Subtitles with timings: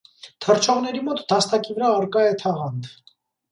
[0.45, 2.93] Թռչողների մոտ դաստակի վրա առկա է թաղանթ։